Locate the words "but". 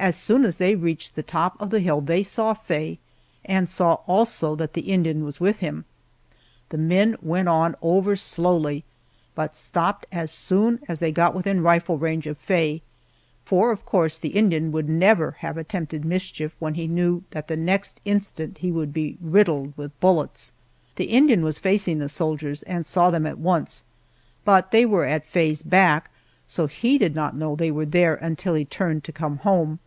9.34-9.54, 24.46-24.70